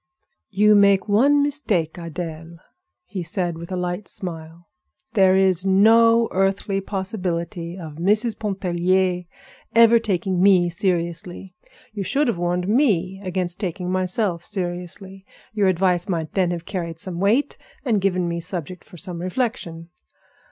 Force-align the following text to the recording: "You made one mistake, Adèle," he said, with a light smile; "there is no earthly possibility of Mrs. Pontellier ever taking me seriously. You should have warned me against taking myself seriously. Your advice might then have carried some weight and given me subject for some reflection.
"You 0.49 0.73
made 0.73 1.01
one 1.05 1.43
mistake, 1.43 1.93
Adèle," 1.93 2.57
he 3.05 3.21
said, 3.21 3.55
with 3.59 3.71
a 3.71 3.75
light 3.75 4.07
smile; 4.07 4.67
"there 5.13 5.35
is 5.37 5.63
no 5.63 6.27
earthly 6.31 6.81
possibility 6.81 7.77
of 7.77 7.97
Mrs. 7.97 8.39
Pontellier 8.39 9.21
ever 9.75 9.99
taking 9.99 10.41
me 10.41 10.69
seriously. 10.69 11.53
You 11.93 12.01
should 12.01 12.27
have 12.29 12.39
warned 12.39 12.67
me 12.67 13.21
against 13.23 13.59
taking 13.59 13.91
myself 13.91 14.43
seriously. 14.43 15.23
Your 15.53 15.67
advice 15.67 16.09
might 16.09 16.33
then 16.33 16.49
have 16.49 16.65
carried 16.65 16.99
some 16.99 17.19
weight 17.19 17.55
and 17.85 18.01
given 18.01 18.27
me 18.27 18.39
subject 18.39 18.83
for 18.83 18.97
some 18.97 19.21
reflection. 19.21 19.89